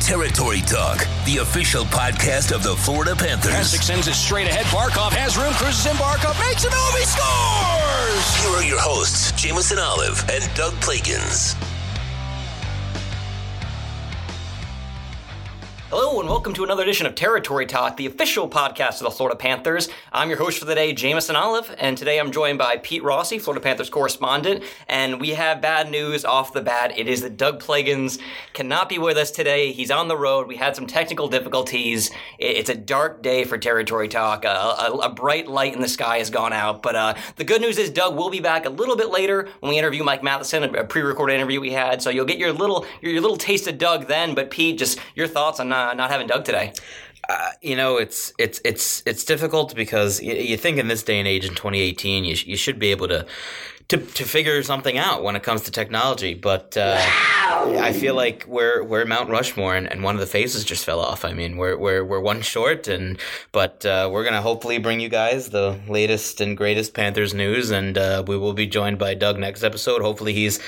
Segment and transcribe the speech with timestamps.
[0.00, 3.52] Territory Talk, the official podcast of the Florida Panthers.
[3.52, 4.66] Messick sends it straight ahead.
[4.66, 5.96] Barkov has room, cruises in.
[5.96, 6.94] Barkov makes a move.
[6.98, 8.44] He scores!
[8.44, 11.54] Here are your hosts, Jameson Olive and Doug Plagens.
[15.96, 19.36] Hello and welcome to another edition of Territory Talk, the official podcast of the Florida
[19.36, 19.88] Panthers.
[20.12, 23.38] I'm your host for the day, Jameson Olive, and today I'm joined by Pete Rossi,
[23.38, 24.64] Florida Panthers correspondent.
[24.88, 26.98] And we have bad news off the bat.
[26.98, 28.18] It is that Doug Plagens
[28.54, 29.70] cannot be with us today.
[29.70, 30.48] He's on the road.
[30.48, 32.10] We had some technical difficulties.
[32.40, 34.44] It's a dark day for Territory Talk.
[34.44, 36.82] A, a, a bright light in the sky has gone out.
[36.82, 39.70] But uh, the good news is Doug will be back a little bit later when
[39.70, 42.02] we interview Mike Matheson, a pre-recorded interview we had.
[42.02, 44.34] So you'll get your little your, your little taste of Doug then.
[44.34, 46.72] But Pete, just your thoughts on uh, not having Doug today.
[47.28, 51.18] Uh, you know, it's it's it's it's difficult because you, you, think in this day
[51.18, 53.26] and age in 2018, you, sh- you should be able to
[53.88, 56.34] to, to figure something out when it comes to technology.
[56.34, 57.74] But uh, wow.
[57.78, 61.00] I feel like we're we're Mount Rushmore, and, and one of the faces just fell
[61.00, 61.24] off.
[61.24, 63.18] I mean, we're we're we're one short, and
[63.52, 67.98] but uh, we're gonna hopefully bring you guys the latest and greatest Panthers news, and
[67.98, 70.00] uh, we will be joined by Doug next episode.
[70.00, 70.60] Hopefully, he's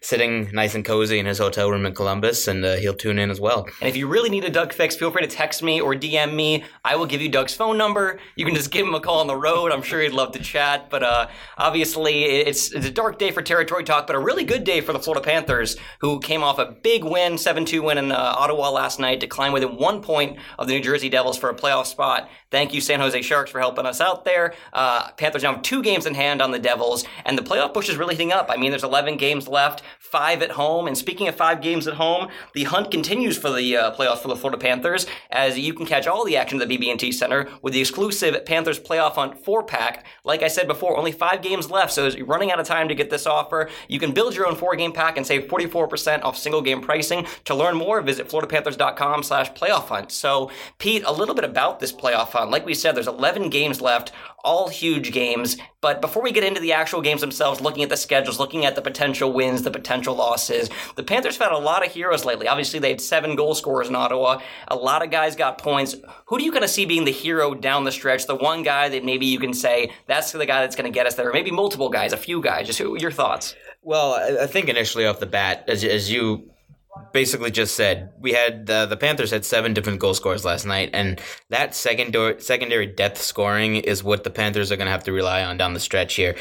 [0.00, 3.30] sitting nice and cozy in his hotel room in Columbus, and uh, he'll tune in
[3.30, 3.66] as well.
[3.80, 6.34] And if you really need a Doug fix, feel free to text me or DM
[6.34, 6.64] me.
[6.84, 8.18] I will give you Doug's phone number.
[8.36, 9.72] You can just give him a call on the road.
[9.72, 10.90] I'm sure he'd love to chat.
[10.90, 14.64] But uh, obviously, it's it's, a dark day for territory talk, but a really good
[14.64, 18.12] day for the Florida Panthers, who came off a big win, 7 2 win in
[18.12, 21.50] uh, Ottawa last night to climb within one point of the New Jersey Devils for
[21.50, 22.28] a playoff spot.
[22.50, 24.54] Thank you, San Jose Sharks, for helping us out there.
[24.72, 27.88] Uh, Panthers now have two games in hand on the Devils, and the playoff push
[27.88, 28.46] is really heating up.
[28.48, 30.86] I mean, there's 11 games left, five at home.
[30.86, 34.28] And speaking of five games at home, the hunt continues for the uh, playoffs for
[34.28, 37.72] the Florida Panthers, as you can catch all the action at the BB&T Center with
[37.72, 40.06] the exclusive Panthers Playoff Hunt four pack.
[40.24, 42.88] Like I said before, only five games left, so as you're running out of time
[42.88, 43.68] to get this offer.
[43.88, 47.26] You can build your own four game pack and save 44% off single game pricing.
[47.44, 50.12] To learn more, visit floridapanthers.com slash playoff hunt.
[50.12, 52.50] So, Pete, a little bit about this playoff hunt.
[52.50, 54.12] Like we said, there's 11 games left,
[54.44, 55.56] all huge games.
[55.80, 58.74] But before we get into the actual games themselves, looking at the schedules, looking at
[58.74, 62.46] the potential wins, the potential losses, the Panthers have had a lot of heroes lately.
[62.46, 64.40] Obviously, they had seven goal scorers in Ottawa.
[64.68, 65.96] A lot of guys got points.
[66.26, 68.26] Who do you kind of see being the hero down the stretch?
[68.26, 71.06] The one guy that maybe you can say that's the guy that's going to get
[71.06, 72.66] us there, or maybe multiple guys, a few guys.
[72.66, 73.54] Just who, your thoughts?
[73.82, 76.50] Well, I think initially off the bat, as, as you
[77.12, 80.90] basically just said, we had uh, the Panthers had seven different goal scorers last night,
[80.92, 85.12] and that secondary secondary depth scoring is what the Panthers are going to have to
[85.12, 86.36] rely on down the stretch here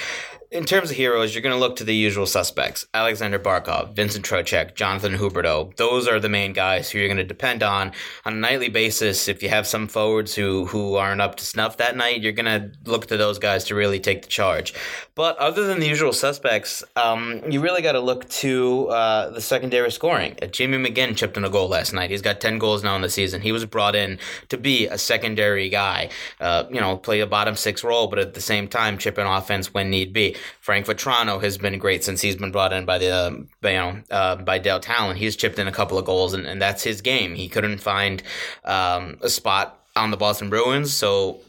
[0.53, 4.23] in terms of heroes, you're going to look to the usual suspects Alexander Barkov, Vincent
[4.23, 5.75] Trocheck, Jonathan Huberdeau.
[5.77, 7.91] Those are the main guys who you're going to depend on
[8.23, 9.27] on a nightly basis.
[9.27, 12.45] If you have some forwards who, who aren't up to snuff that night, you're going
[12.45, 14.75] to look to those guys to really take the charge.
[15.15, 19.41] But other than the usual suspects, um, you really got to look to uh, the
[19.41, 20.37] secondary scoring.
[20.41, 22.11] Uh, Jamie McGinn chipped in a goal last night.
[22.11, 23.41] He's got 10 goals now in the season.
[23.41, 24.19] He was brought in
[24.49, 26.09] to be a secondary guy,
[26.39, 29.25] uh, you know, play a bottom six role, but at the same time, chip in
[29.25, 30.35] offense when need be.
[30.59, 34.01] Frank Vatrano has been great since he's been brought in by the uh, you know
[34.11, 35.17] uh, by Dale Tallon.
[35.17, 37.35] He's chipped in a couple of goals, and, and that's his game.
[37.35, 38.23] He couldn't find
[38.63, 41.39] um, a spot on the Boston Bruins, so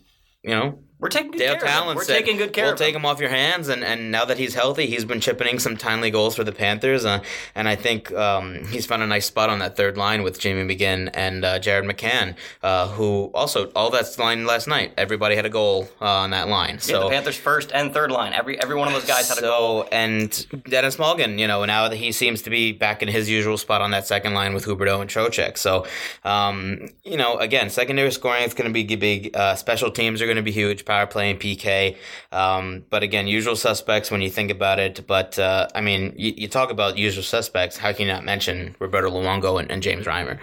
[0.43, 1.97] you know we're taking good Dale care Tallon of him.
[1.97, 2.65] We're said, taking good care.
[2.65, 5.49] We'll take him off your hands, and, and now that he's healthy, he's been chipping
[5.49, 7.23] in some timely goals for the Panthers, uh,
[7.55, 10.63] and I think um, he's found a nice spot on that third line with Jamie
[10.63, 14.95] McGinn and uh, Jared McCann, uh, who also all that's line last night.
[14.97, 16.79] Everybody had a goal uh, on that line.
[16.79, 19.37] So yeah, the Panthers first and third line, every every one of those guys had
[19.37, 19.89] so, a goal.
[19.93, 23.59] And Denis Malgin, you know, now that he seems to be back in his usual
[23.59, 25.59] spot on that second line with Huberdeau and Trocheck.
[25.59, 25.87] So,
[26.25, 29.37] um, you know, again, secondary scoring is going to be big.
[29.37, 30.87] Uh, special teams are going to be huge.
[30.95, 31.97] Power play and PK.
[32.31, 35.05] Um, but again, usual suspects when you think about it.
[35.09, 37.77] But uh, I mean, you, you, talk about usual suspects.
[37.77, 40.39] How can you not mention Roberto Luongo and, and James Reimer?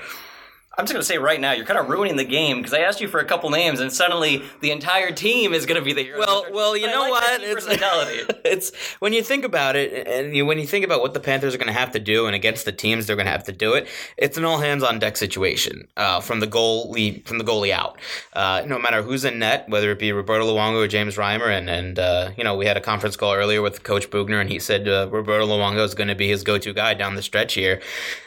[0.81, 2.79] I'm just going to say right now, you're kind of ruining the game because I
[2.79, 5.93] asked you for a couple names, and suddenly the entire team is going to be
[5.93, 6.17] the hero.
[6.17, 7.41] Well, well, you but know like what?
[7.43, 7.67] It's,
[8.43, 11.53] it's when you think about it, and you, when you think about what the Panthers
[11.53, 13.51] are going to have to do, and against the teams they're going to have to
[13.51, 13.87] do it,
[14.17, 17.99] it's an all hands on deck situation uh, from the goalie from the goalie out.
[18.33, 21.69] Uh, no matter who's in net, whether it be Roberto Luongo or James Reimer, and
[21.69, 24.57] and uh, you know we had a conference call earlier with Coach Boughner, and he
[24.57, 27.53] said uh, Roberto Luongo is going to be his go to guy down the stretch
[27.53, 27.79] here.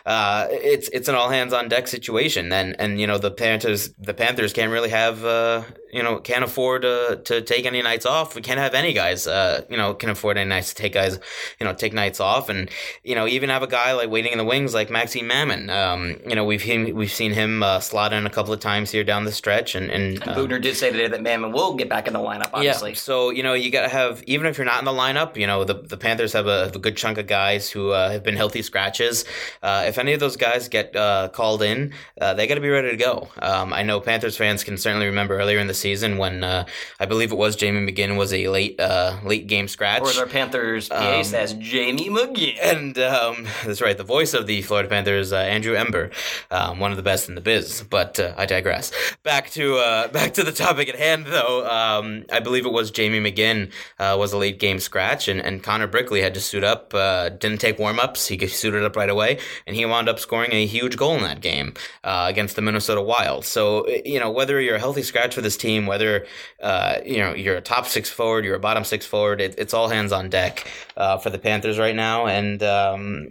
[0.07, 2.67] Uh, it's it's an all hands on deck situation situation.
[2.67, 5.62] And and you know the Panthers the Panthers can't really have uh,
[5.93, 8.35] you know can't afford to to take any nights off.
[8.35, 11.19] We can't have any guys uh, you know can afford any nights to take guys
[11.61, 12.49] you know take nights off.
[12.49, 12.70] And
[13.02, 15.70] you know even have a guy like waiting in the wings like Maxim Mamin.
[15.70, 18.90] Um, you know we've him, we've seen him uh, slot in a couple of times
[18.90, 19.75] here down the stretch.
[19.75, 22.50] And and uh, Boughner did say today that Mammon will get back in the lineup.
[22.52, 22.97] Obviously, yeah.
[22.97, 25.47] So you know you got to have even if you're not in the lineup, you
[25.47, 28.37] know the the Panthers have a, a good chunk of guys who uh, have been
[28.37, 29.25] healthy scratches.
[29.62, 31.93] Uh, if any of those guys get uh, called in,
[32.25, 33.29] uh, they got to be ready to go.
[33.41, 36.65] Um, I know Panthers fans can certainly remember earlier in the season when uh,
[36.99, 40.00] I believe it was Jamie McGinn was a late uh, late game scratch.
[40.03, 42.56] Or as our Panthers PA Um, says, Jamie McGinn.
[42.62, 46.11] And um, that's right, the voice of the Florida Panthers, uh, Andrew Ember,
[46.50, 47.85] um, one of the best in the biz.
[47.88, 48.91] But uh, I digress.
[49.23, 51.67] Back to uh, back to the topic at hand, though.
[51.69, 55.62] Um, I believe it was Jamie McGinn uh, was a late game scratch, and, and
[55.62, 56.94] Connor Brickley had to suit up.
[56.94, 58.29] Uh, didn't take warm ups.
[58.29, 61.41] He suited up right away, and he wound up scoring a huge goal in that
[61.41, 63.44] game uh, against the Minnesota Wild.
[63.44, 66.26] So you know whether you're a healthy scratch for this team, whether
[66.62, 69.75] uh, you know you're a top six forward, you're a bottom six forward, it, it's
[69.75, 73.28] all hands on deck uh, for the Panthers right now, and um,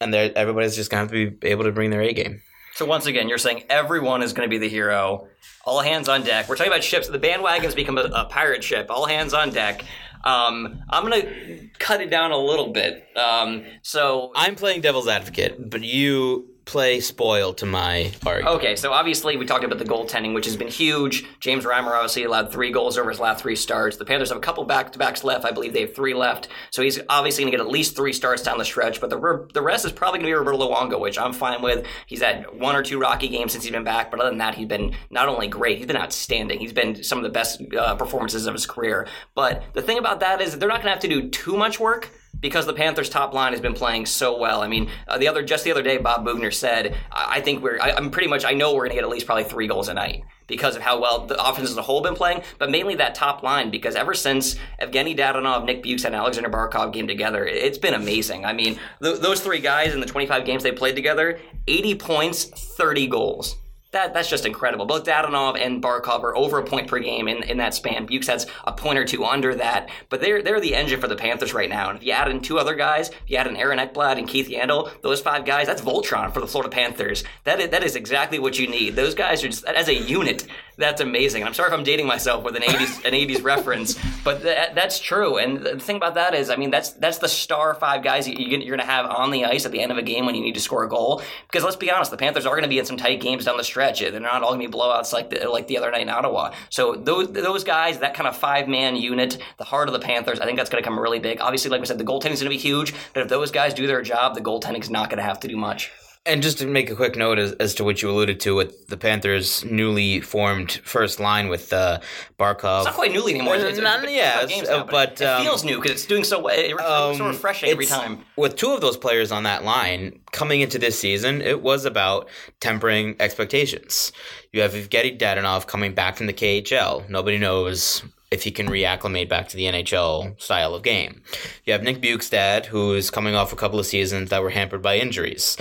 [0.00, 2.40] and everybody's just gonna have to be able to bring their A game.
[2.74, 5.28] So once again, you're saying everyone is going to be the hero.
[5.64, 6.48] All hands on deck.
[6.48, 7.08] We're talking about ships.
[7.08, 8.88] The bandwagon's become a, a pirate ship.
[8.90, 9.84] All hands on deck.
[10.24, 13.06] Um, I'm going to cut it down a little bit.
[13.14, 18.56] Um, so I'm playing devil's advocate, but you play spoil to my argument.
[18.56, 21.24] Okay, so obviously we talked about the goaltending, which has been huge.
[21.40, 23.96] James Reimer obviously allowed three goals over his last three starts.
[23.96, 25.44] The Panthers have a couple back-to-backs left.
[25.44, 26.48] I believe they have three left.
[26.70, 29.00] So he's obviously going to get at least three starts down the stretch.
[29.00, 31.86] But the the rest is probably going to be Roberto Luongo, which I'm fine with.
[32.06, 34.54] He's had one or two rocky games since he's been back, but other than that,
[34.54, 36.60] he's been not only great, he's been outstanding.
[36.60, 39.06] He's been some of the best uh, performances of his career.
[39.34, 41.78] But the thing about that is they're not going to have to do too much
[41.78, 42.10] work
[42.44, 44.60] because the Panthers' top line has been playing so well.
[44.60, 47.62] I mean, uh, the other just the other day, Bob Boughner said, "I, I think
[47.62, 47.78] we're.
[47.80, 48.44] I, I'm pretty much.
[48.44, 50.82] I know we're going to get at least probably three goals a night." Because of
[50.82, 53.70] how well the offense as a whole been playing, but mainly that top line.
[53.70, 57.94] Because ever since Evgeny Dadonov, Nick Bukes, and Alexander Barkov came together, it- it's been
[57.94, 58.44] amazing.
[58.44, 62.44] I mean, th- those three guys in the 25 games they played together, 80 points,
[62.44, 63.56] 30 goals.
[63.94, 64.86] That, that's just incredible.
[64.86, 68.06] Both Dadonov and Barkov are over a point per game in, in that span.
[68.06, 71.14] Bukes has a point or two under that, but they're they're the engine for the
[71.14, 71.90] Panthers right now.
[71.90, 74.28] And if you add in two other guys, if you add in Aaron Ekblad and
[74.28, 77.22] Keith Yandle, those five guys, that's Voltron for the Florida Panthers.
[77.44, 78.96] That is, that is exactly what you need.
[78.96, 80.46] Those guys are just as a unit.
[80.76, 81.42] That's amazing.
[81.42, 84.74] And I'm sorry if I'm dating myself with an 80s an 80s reference, but that,
[84.74, 85.38] that's true.
[85.38, 88.34] And the thing about that is, I mean, that's that's the star five guys you,
[88.36, 90.42] you're going to have on the ice at the end of a game when you
[90.42, 91.22] need to score a goal.
[91.46, 93.56] Because let's be honest, the Panthers are going to be in some tight games down
[93.56, 94.00] the stretch.
[94.00, 96.52] They're not all going to be blowouts like the, like the other night in Ottawa.
[96.70, 100.40] So those those guys, that kind of five man unit, the heart of the Panthers,
[100.40, 101.40] I think that's going to come really big.
[101.40, 102.94] Obviously, like we said, the goaltending's going to be huge.
[103.12, 105.56] But if those guys do their job, the goaltending's not going to have to do
[105.56, 105.92] much.
[106.26, 108.86] And just to make a quick note as, as to what you alluded to with
[108.86, 112.00] the Panthers' newly formed first line with uh,
[112.38, 112.78] Barkov.
[112.78, 113.56] It's not quite newly anymore.
[113.56, 116.06] It's, it's, None- it's yeah, it's- now, uh, but, it um, feels new because it's
[116.06, 116.54] doing so well.
[116.56, 118.24] It's so Um, refreshing every time.
[118.36, 122.30] With two of those players on that line coming into this season, it was about
[122.58, 124.10] tempering expectations.
[124.50, 127.06] You have Evgeny Dadonov coming back from the KHL.
[127.10, 131.22] Nobody knows if he can reacclimate back to the NHL style of game.
[131.64, 134.80] You have Nick Bjugstad, who is coming off a couple of seasons that were hampered
[134.82, 135.56] by injuries.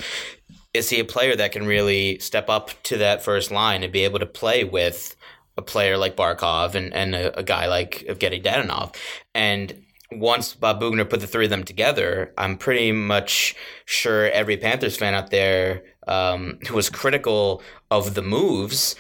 [0.74, 4.04] Is he a player that can really step up to that first line and be
[4.04, 5.16] able to play with
[5.56, 8.96] a player like Barkov and, and a, a guy like Evgeny Dadonov?
[9.36, 13.56] And once Bob Boughner put the three of them together, I'm pretty much
[13.86, 18.96] sure every Panthers fan out there um, who was critical of the moves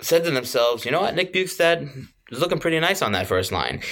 [0.00, 3.52] said to themselves, you know what, Nick Bjugstad is looking pretty nice on that first
[3.52, 3.82] line.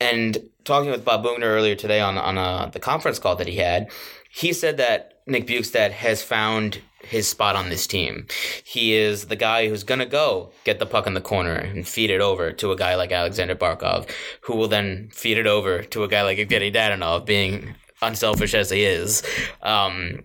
[0.00, 3.56] And talking with Bob Boughner earlier today on on uh, the conference call that he
[3.56, 3.90] had,
[4.30, 8.26] he said that Nick Bjugstad has found his spot on this team.
[8.64, 12.10] He is the guy who's gonna go get the puck in the corner and feed
[12.10, 14.10] it over to a guy like Alexander Barkov,
[14.42, 18.70] who will then feed it over to a guy like Evgeny Dadonov, being unselfish as
[18.70, 19.22] he is.
[19.62, 20.24] Um,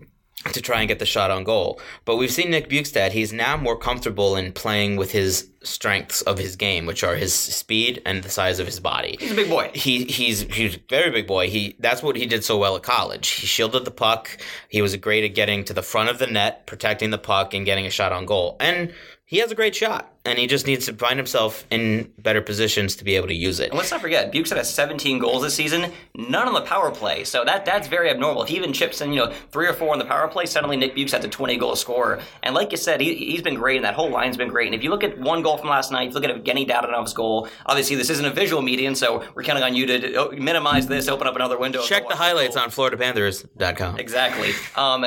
[0.52, 1.80] to try and get the shot on goal.
[2.04, 6.38] But we've seen Nick Bjugstad, he's now more comfortable in playing with his strengths of
[6.38, 9.16] his game, which are his speed and the size of his body.
[9.18, 9.70] He's a big boy.
[9.74, 11.48] He he's he's a very big boy.
[11.48, 13.28] He that's what he did so well at college.
[13.28, 14.38] He shielded the puck.
[14.68, 17.64] He was great at getting to the front of the net, protecting the puck and
[17.64, 18.56] getting a shot on goal.
[18.60, 18.92] And
[19.24, 20.12] he has a great shot.
[20.26, 23.60] And he just needs to find himself in better positions to be able to use
[23.60, 23.70] it.
[23.70, 27.24] And let's not forget, Bukes had 17 goals this season, none on the power play.
[27.24, 28.42] So that that's very abnormal.
[28.42, 30.76] If he even chips in, you know, three or four on the power play, suddenly
[30.76, 32.20] Nick Bukes has a 20 goal scorer.
[32.42, 34.66] And like you said, he, he's been great, and that whole line's been great.
[34.66, 36.68] And if you look at one goal from last night, if you look at Evgeny
[36.68, 40.28] Dadonov's goal, obviously this isn't a visual medium, so we're counting on you to uh,
[40.32, 41.82] minimize this, open up another window.
[41.82, 43.98] Check the highlights on FloridaPanthers.com.
[43.98, 44.52] Exactly.
[44.76, 45.02] Um,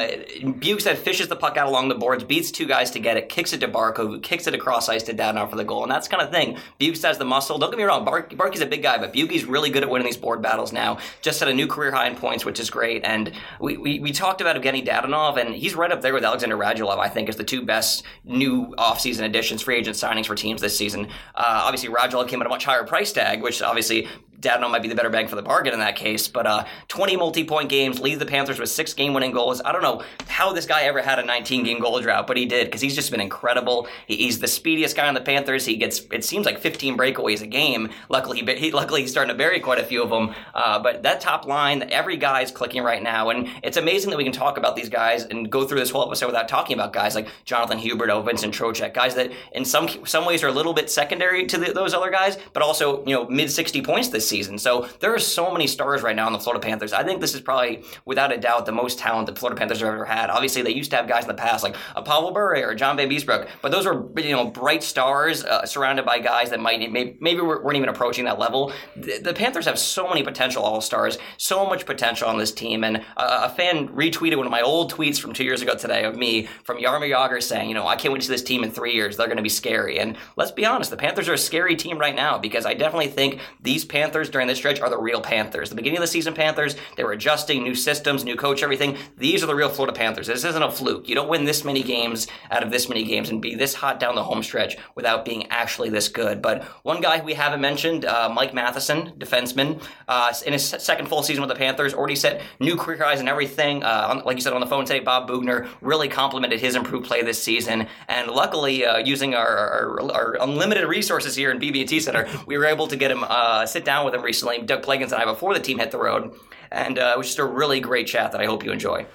[0.60, 3.30] Bukes that fishes the puck out along the boards, beats two guys to get it,
[3.30, 5.84] kicks it to Barkov, who kicks it across ice to Dadonov for the goal.
[5.84, 6.58] And that's kind of thing.
[6.80, 7.58] Bukes has the muscle.
[7.58, 10.06] Don't get me wrong, Bark, Barkey's a big guy, but Bukey's really good at winning
[10.06, 10.98] these board battles now.
[11.22, 13.04] Just set a new career high in points, which is great.
[13.04, 16.58] And we, we, we talked about Evgeny Dadonov, and he's right up there with Alexander
[16.58, 20.62] Radulov, I think, as the two best new offseason additions, free agent signings for teams
[20.62, 21.08] this season.
[21.36, 24.08] Uh, obviously, Radulov came at a much higher price tag, which obviously
[24.40, 26.28] Dadonov might be the better bang for the bargain in that case.
[26.28, 29.62] But uh, 20 multi-point games, lead the Panthers with six game-winning goals.
[29.64, 32.68] I don't know how this guy ever had a 19-game goal drought, but he did
[32.68, 33.88] because he's just been incredible.
[34.08, 35.66] He, he's the speediest guy on the Panthers.
[35.66, 37.90] He gets it seems like 15 breakaways a game.
[38.08, 40.34] Luckily, he, he luckily he's starting to bury quite a few of them.
[40.54, 44.24] Uh, but that top line, every guy's clicking right now, and it's amazing that we
[44.24, 47.16] can talk about these guys and go through this whole episode without talking about guys
[47.16, 50.90] like Jonathan Huberdeau, Vincent Trocheck, guys that in some some ways are a little bit
[50.90, 54.58] secondary to the, those other guys, but also you know mid 60 points this season.
[54.58, 56.94] So there are so many stars right now in the Florida Panthers.
[56.94, 59.90] I think this is probably without a doubt the most talent the Florida Panthers have
[59.94, 60.30] ever had.
[60.30, 63.50] Obviously, they used to have guys in the past like Pavel Bure or John Vanbiesbrouck,
[63.62, 67.42] but those were you know bright stars uh, surrounded by guys that might maybe, maybe
[67.42, 68.72] weren't even approaching that level.
[68.96, 72.84] The, the Panthers have so many potential All Stars, so much potential on this team,
[72.84, 76.04] and uh, a fan retweeted one of my old tweets from two years ago today
[76.04, 78.64] of me from Jaromir Jagr saying, you know, I can't wait to see this team
[78.64, 79.18] in three years.
[79.18, 81.98] They're going to be scary, and let's be honest, the Panthers are a scary team
[81.98, 85.70] right now because I definitely think these Panthers during this stretch are the real Panthers.
[85.70, 88.98] The beginning of the season, Panthers they were adjusting, new systems, new coach, everything.
[89.18, 90.26] These are the real Florida Panthers.
[90.28, 91.08] This isn't a fluke.
[91.08, 94.00] You don't win this many games out of this many games and be this hot
[94.00, 96.42] down the home stretch without being actually this good.
[96.42, 101.22] But one guy we haven't mentioned, uh, Mike Matheson, defenseman, uh, in his second full
[101.22, 103.84] season with the Panthers, already set new career highs and everything.
[103.84, 107.22] Uh, like you said on the phone today, Bob Boughner really complimented his improved play
[107.22, 107.88] this season.
[108.08, 112.66] And luckily, uh, using our, our, our, unlimited resources here in BB&T Center, we were
[112.66, 115.54] able to get him uh, sit down with him recently, Doug Plagens and I, before
[115.54, 116.34] the team hit the road.
[116.72, 119.06] And uh, it was just a really great chat that I hope you enjoy.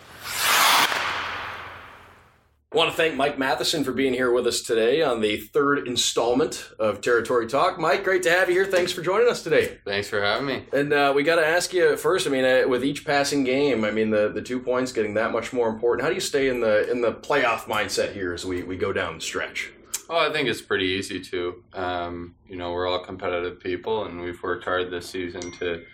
[2.74, 5.86] I want to thank Mike Matheson for being here with us today on the third
[5.86, 7.78] installment of Territory Talk.
[7.78, 8.64] Mike, great to have you here.
[8.64, 9.78] Thanks for joining us today.
[9.84, 10.64] Thanks for having me.
[10.72, 12.26] And uh, we got to ask you first.
[12.26, 15.30] I mean, uh, with each passing game, I mean, the, the two points getting that
[15.30, 16.02] much more important.
[16.02, 18.92] How do you stay in the in the playoff mindset here as we, we go
[18.92, 19.70] down the stretch?
[20.16, 21.64] Oh, I think it's pretty easy to.
[21.72, 25.84] Um, you know, we're all competitive people, and we've worked hard this season to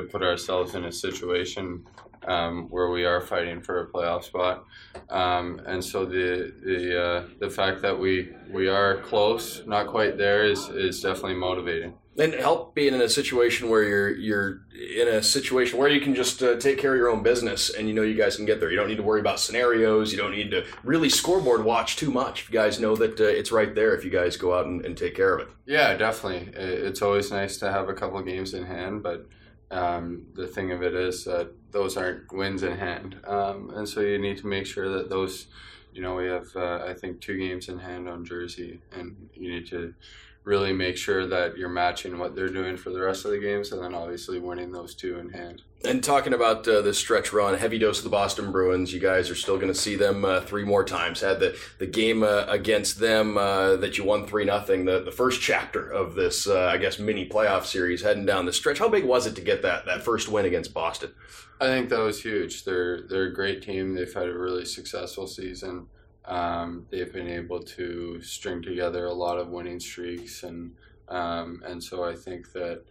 [0.00, 1.84] to put ourselves in a situation
[2.26, 4.64] um, where we are fighting for a playoff spot.
[5.10, 10.18] Um, and so the the uh, the fact that we we are close, not quite
[10.18, 11.94] there, is is definitely motivating.
[12.18, 16.16] And help being in a situation where you're you're in a situation where you can
[16.16, 18.58] just uh, take care of your own business, and you know you guys can get
[18.58, 18.70] there.
[18.70, 20.10] You don't need to worry about scenarios.
[20.10, 22.42] You don't need to really scoreboard watch too much.
[22.42, 24.84] If you guys know that uh, it's right there, if you guys go out and,
[24.84, 25.54] and take care of it.
[25.64, 26.52] Yeah, definitely.
[26.54, 29.28] It's always nice to have a couple games in hand, but
[29.70, 34.00] um, the thing of it is that those aren't wins in hand, um, and so
[34.00, 35.46] you need to make sure that those,
[35.92, 39.50] you know, we have uh, I think two games in hand on Jersey, and you
[39.50, 39.94] need to
[40.48, 43.70] really make sure that you're matching what they're doing for the rest of the games,
[43.70, 45.60] and then obviously winning those two in hand.
[45.84, 48.92] And talking about uh, this stretch run, heavy dose of the Boston Bruins.
[48.92, 51.20] You guys are still going to see them uh, three more times.
[51.20, 54.86] Had the the game uh, against them uh, that you won three nothing.
[54.86, 58.52] The the first chapter of this, uh, I guess, mini playoff series heading down the
[58.52, 58.78] stretch.
[58.78, 61.12] How big was it to get that that first win against Boston?
[61.60, 62.64] I think that was huge.
[62.64, 63.94] They're they're a great team.
[63.94, 65.88] They've had a really successful season.
[66.28, 70.74] Um, they've been able to string together a lot of winning streaks, and
[71.08, 72.82] um, and so I think that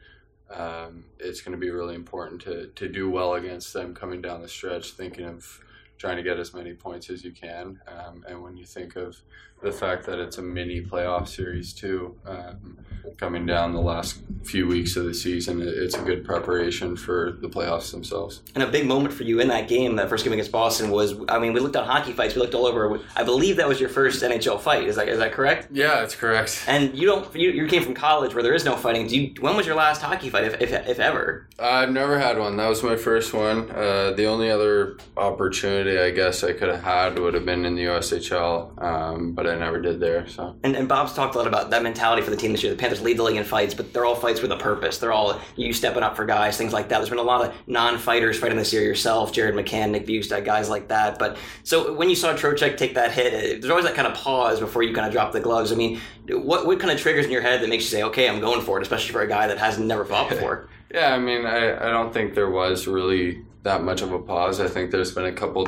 [0.50, 4.42] um, it's going to be really important to to do well against them coming down
[4.42, 5.62] the stretch, thinking of
[5.98, 7.80] trying to get as many points as you can.
[7.88, 9.18] Um, and when you think of
[9.62, 12.78] the fact that it's a mini playoff series too, um,
[13.18, 17.50] coming down the last few weeks of the season, it's a good preparation for the
[17.50, 18.42] playoffs themselves.
[18.54, 21.16] And a big moment for you in that game, that first game against Boston, was
[21.28, 23.00] I mean, we looked at hockey fights, we looked all over.
[23.16, 24.84] I believe that was your first NHL fight.
[24.84, 25.70] Is that is that correct?
[25.72, 26.64] Yeah, that's correct.
[26.68, 29.08] And you don't you, you came from college where there is no fighting.
[29.08, 31.48] Do you, when was your last hockey fight, if, if, if ever?
[31.58, 32.58] I've never had one.
[32.58, 33.72] That was my first one.
[33.72, 37.66] Uh, the only other opportunity opportunity I guess I could have had would have been
[37.66, 40.28] in the USHL, um, but I never did there.
[40.28, 42.74] So And, and Bob's talked a lot about that mentality for the team this year.
[42.74, 44.98] The Panthers lead the league in fights, but they're all fights with a purpose.
[44.98, 46.98] They're all you stepping up for guys, things like that.
[46.98, 50.70] There's been a lot of non-fighters fighting this year yourself, Jared McCann, Nick Bjugstad, guys
[50.70, 51.20] like that.
[51.20, 54.14] But so when you saw Trocheck take that hit, eh, there's always that kind of
[54.16, 55.72] pause before you kind of drop the gloves.
[55.72, 58.28] I mean, what what kind of triggers in your head that makes you say, okay,
[58.30, 60.70] I'm going for it, especially for a guy that has never fought before?
[60.90, 64.62] Yeah, I mean, I, I don't think there was really that much of a pause.
[64.62, 65.68] I think there's been a couple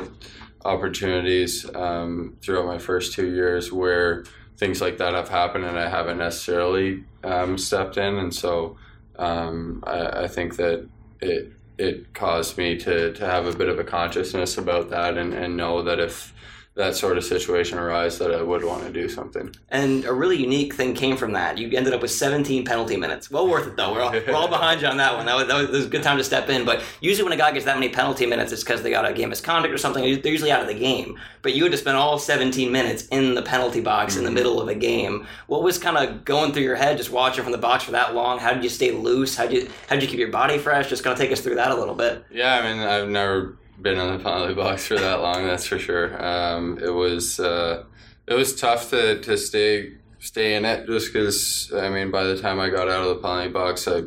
[0.64, 4.24] opportunities um, throughout my first two years where
[4.56, 8.16] things like that have happened and I haven't necessarily um, stepped in.
[8.16, 8.78] And so
[9.18, 10.88] um, I, I think that
[11.20, 15.32] it it caused me to, to have a bit of a consciousness about that and,
[15.32, 16.34] and know that if
[16.74, 19.54] that sort of situation arise that I would want to do something.
[19.70, 21.58] And a really unique thing came from that.
[21.58, 23.28] You ended up with 17 penalty minutes.
[23.28, 23.92] Well worth it though.
[23.92, 25.26] We're all, we're all behind you on that one.
[25.26, 26.64] That was, that, was, that was a good time to step in.
[26.64, 29.12] But usually when a guy gets that many penalty minutes, it's because they got a
[29.12, 30.02] game misconduct or something.
[30.22, 31.18] They're usually out of the game.
[31.42, 34.34] But you had to spend all 17 minutes in the penalty box in the mm-hmm.
[34.36, 35.26] middle of a game.
[35.48, 38.14] What was kind of going through your head just watching from the box for that
[38.14, 38.38] long?
[38.38, 39.36] How did you stay loose?
[39.36, 40.88] How did you how did you keep your body fresh?
[40.88, 42.24] Just kind of take us through that a little bit.
[42.30, 45.46] Yeah, I mean, I've never been in the penalty box for that long.
[45.46, 46.22] That's for sure.
[46.22, 47.84] Um, it was uh,
[48.26, 52.40] it was tough to, to stay stay in it just because I mean, by the
[52.40, 54.02] time I got out of the penalty box, I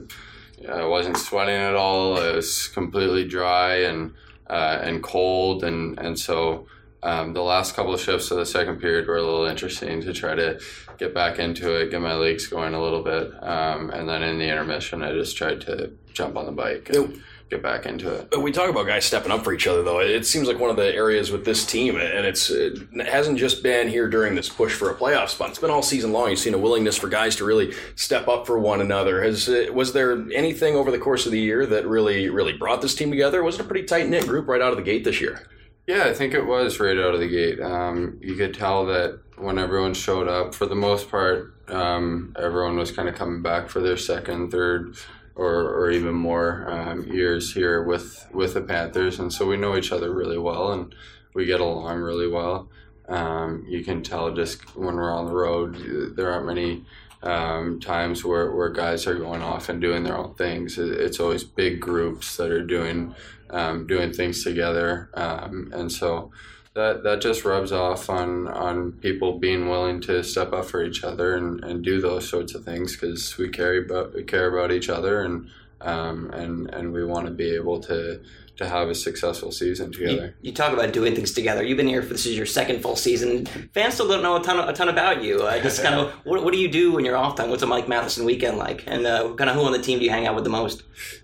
[0.71, 2.17] I wasn't sweating at all.
[2.17, 4.13] It was completely dry and
[4.49, 6.67] uh, and cold, and and so.
[7.05, 10.13] Um, the last couple of shifts of the second period were a little interesting to
[10.13, 10.57] try to
[10.97, 14.37] get back into it, get my legs going a little bit, um, and then in
[14.37, 17.21] the intermission, I just tried to jump on the bike and
[17.53, 18.29] get back into it.
[18.31, 19.99] But We talk about guys stepping up for each other, though.
[19.99, 23.63] It seems like one of the areas with this team, and it's it hasn't just
[23.63, 25.49] been here during this push for a playoff spot.
[25.49, 26.29] It's been all season long.
[26.29, 29.23] You've seen a willingness for guys to really step up for one another.
[29.23, 32.95] Has was there anything over the course of the year that really really brought this
[32.95, 33.43] team together?
[33.43, 35.47] Was it a pretty tight knit group right out of the gate this year?
[35.85, 37.59] Yeah, I think it was right out of the gate.
[37.59, 42.77] Um, you could tell that when everyone showed up, for the most part, um, everyone
[42.77, 44.95] was kind of coming back for their second, third,
[45.35, 49.75] or, or even more um, years here with with the Panthers, and so we know
[49.75, 50.93] each other really well, and
[51.33, 52.69] we get along really well.
[53.07, 56.85] Um, you can tell just when we're on the road, there aren't many
[57.21, 60.77] um, times where, where guys are going off and doing their own things.
[60.77, 63.15] It's always big groups that are doing
[63.49, 66.31] um, doing things together, um, and so
[66.75, 71.03] that that just rubs off on on people being willing to step up for each
[71.03, 74.71] other and, and do those sorts of things because we care about we care about
[74.71, 75.49] each other and
[75.81, 78.21] um, and and we want to be able to
[78.55, 80.35] to have a successful season together.
[80.41, 81.63] you talk about doing things together.
[81.63, 83.47] You've been here for this is your second full season.
[83.73, 85.45] Fans still don't know a ton of, a ton about you.
[85.45, 87.49] I just kind of what, what do you do when you're off time?
[87.49, 88.83] What's a Mike Matheson weekend like?
[88.85, 90.83] And uh, kind of who on the team do you hang out with the most?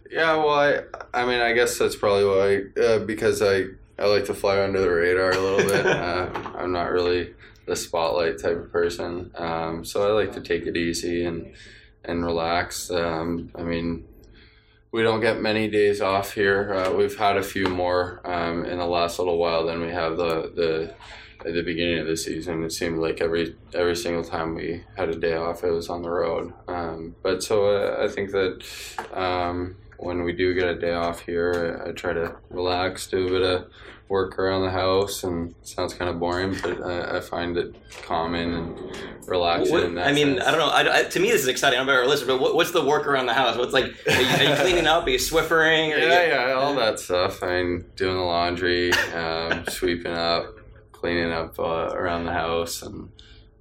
[0.10, 0.79] Yeah, well, I,
[1.13, 3.65] I mean, I guess that's probably why, uh, because I,
[4.00, 5.86] I like to fly under the radar a little bit.
[5.86, 7.34] uh, I'm not really
[7.65, 11.53] the spotlight type of person, um, so I like to take it easy and
[12.06, 12.89] and relax.
[12.89, 14.08] Um, I mean,
[14.91, 16.74] we don't get many days off here.
[16.74, 20.18] Uh, we've had a few more um, in the last little while than we have
[20.18, 20.94] the the
[21.45, 22.63] at the beginning of the season.
[22.63, 26.02] It seemed like every every single time we had a day off, it was on
[26.02, 26.54] the road.
[26.67, 28.63] Um, but so uh, I think that
[29.13, 33.28] um, when we do get a day off here, I, I try to relax, do
[33.28, 33.71] a bit of
[34.10, 38.54] work around the house, and sounds kind of boring, but I, I find it calming
[38.56, 39.72] and relaxing.
[39.95, 40.48] What- I mean, sense.
[40.48, 40.67] I don't know.
[40.69, 41.80] I, I- to me, this is exciting.
[41.80, 43.56] I'm very listener, but what, what's the work around the house?
[43.56, 43.86] What's like?
[43.86, 45.06] Are you, are you cleaning up?
[45.06, 45.93] Are you Swiffering?
[45.95, 47.43] Are you, Yeah, yeah, all that stuff.
[47.43, 50.58] I mean, doing the laundry, um, sweeping up,
[50.91, 53.12] cleaning up uh, around the house, and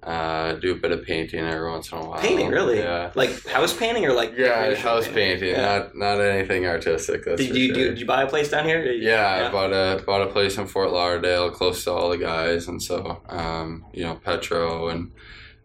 [0.08, 2.18] uh, do a bit of painting every once in a while.
[2.20, 2.78] Painting, really?
[2.78, 3.10] Yeah.
[3.14, 5.66] Like house painting or like Yeah, house painting, Yeah.
[5.68, 7.24] not not anything artistic.
[7.26, 7.74] That's Did you, sure.
[7.74, 8.80] do, did you buy a place down here?
[8.90, 12.68] Yeah, I bought a bought a place in Fort Lauderdale, close to all the guys,
[12.68, 15.12] and so um, you know Petro and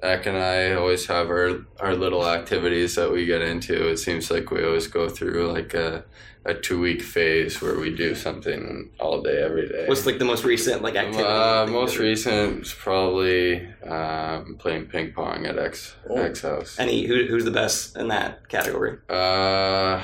[0.01, 3.87] Eck and I always have our our little activities that we get into.
[3.87, 6.03] It seems like we always go through like a
[6.45, 9.85] a two week phase where we do something all day every day.
[9.87, 11.23] What's like the most recent like activity?
[11.23, 16.17] uh, most recent is probably um, playing ping pong at Eck's Oh.
[16.17, 16.77] Eck's house.
[16.79, 18.97] Any who, who's the best in that category?
[19.09, 20.01] Uh,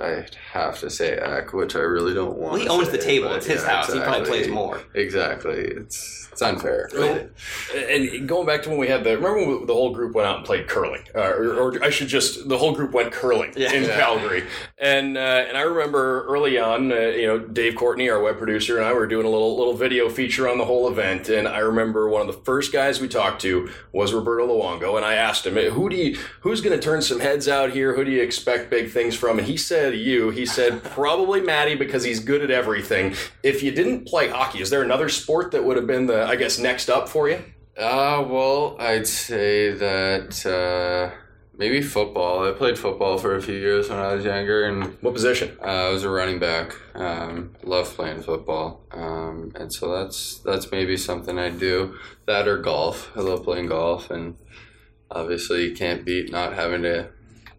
[0.00, 2.52] I'd have to say Eck, which I really don't want.
[2.52, 3.32] Well, he owns say, the table.
[3.34, 3.92] It's his yeah, house.
[3.92, 4.80] He probably plays more.
[4.94, 5.58] Exactly.
[5.60, 6.88] It's it's unfair.
[7.74, 10.36] And going back to when we had the remember when the whole group went out
[10.38, 13.72] and played curling, uh, or, or I should just the whole group went curling Yeah.
[13.72, 14.44] in Calgary,
[14.78, 18.76] and uh, and I remember early on, uh, you know, Dave Courtney, our web producer,
[18.78, 21.58] and I were doing a little little video feature on the whole event, and I
[21.58, 25.46] remember one of the first guys we talked to was Roberto Luongo, and I asked
[25.46, 27.94] him, who do you who's going to turn some heads out here?
[27.94, 29.38] Who do you expect big things from?
[29.38, 30.30] And he said you.
[30.30, 33.14] He said probably Maddie because he's good at everything.
[33.42, 36.36] If you didn't play hockey, is there another sport that would have been the, I
[36.36, 37.42] guess, next up for you?
[37.78, 41.16] Uh, well, I'd say that uh,
[41.56, 42.46] maybe football.
[42.46, 45.56] I played football for a few years when I was younger, and What position?
[45.62, 46.74] uh, I was a running back.
[46.94, 51.96] Um, love playing football, um, and so that's that's maybe something I do.
[52.26, 53.10] That or golf.
[53.16, 54.36] I love playing golf, and
[55.10, 57.08] obviously you can't beat not having to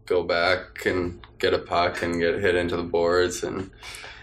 [0.05, 3.71] go back and get a puck and get hit into the boards, and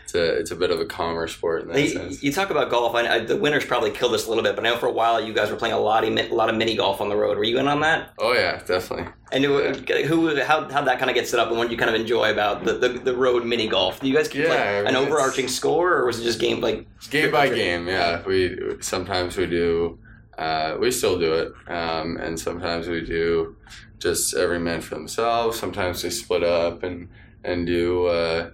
[0.08, 2.22] it's a it's a bit of a calmer sport in that You, sense.
[2.22, 2.94] you talk about golf.
[2.94, 4.90] I, I, the winters probably killed us a little bit, but I know for a
[4.92, 7.16] while you guys were playing a lot of a lot of mini golf on the
[7.16, 7.36] road.
[7.36, 8.14] Were you in on that?
[8.18, 9.12] Oh yeah, definitely.
[9.32, 11.94] And it- who how how that kind of get set up, and what you kind
[11.94, 14.00] of enjoy about the, the, the road mini golf?
[14.00, 16.24] Do you guys keep Yeah, like I an mean, it's- overarching score, or was it
[16.24, 19.98] just game like game by game yeah we sometimes we do
[20.38, 23.56] uh, we still do it um, and sometimes we do
[23.98, 27.08] just every man for themselves sometimes we split up and
[27.44, 28.50] and do uh,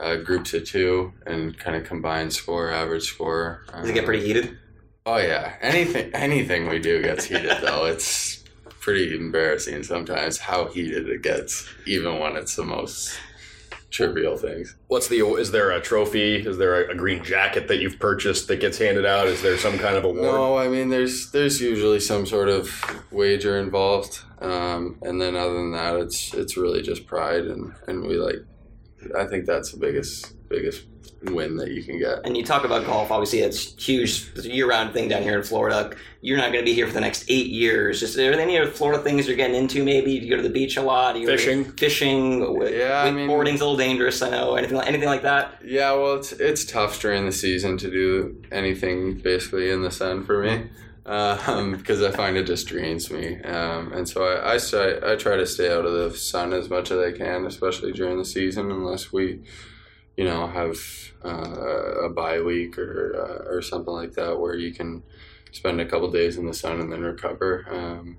[0.00, 4.24] uh, groups of two and kind of combine score average score does it get pretty
[4.26, 4.56] heated?
[5.06, 8.42] oh yeah anything anything we do gets heated though it's
[8.80, 13.18] pretty embarrassing sometimes how heated it gets even when it's the most
[13.90, 15.18] trivial things What's the?
[15.20, 16.36] Is there a trophy?
[16.36, 19.26] Is there a, a green jacket that you've purchased that gets handed out?
[19.26, 20.22] Is there some kind of award?
[20.22, 22.70] No, I mean there's there's usually some sort of
[23.10, 28.04] wager involved, um, and then other than that, it's it's really just pride, and and
[28.04, 28.36] we like.
[29.16, 30.84] I think that's the biggest biggest
[31.24, 32.24] win that you can get.
[32.24, 33.10] And you talk about golf.
[33.10, 34.30] Obviously, it's huge.
[34.34, 35.94] It's a year-round thing down here in Florida.
[36.22, 38.00] You're not going to be here for the next eight years.
[38.00, 39.84] Just are there any other Florida things you're getting into?
[39.84, 41.14] Maybe do you go to the beach a lot?
[41.14, 41.64] Do you Fishing.
[41.72, 42.40] fishing.
[42.72, 44.22] Yeah, I mean- boarding's a little dangerous.
[44.22, 44.54] I know.
[44.54, 45.60] Anything, anything like that?
[45.64, 50.24] Yeah, well, it's it's tough during the season to do anything basically in the sun
[50.24, 50.70] for me.
[51.10, 55.36] Um, because I find it just drains me, um, and so I, I, I try
[55.36, 58.70] to stay out of the sun as much as I can, especially during the season,
[58.70, 59.40] unless we,
[60.16, 60.76] you know, have
[61.24, 65.02] uh, a bye week or uh, or something like that where you can
[65.50, 67.66] spend a couple days in the sun and then recover.
[67.68, 68.18] Um,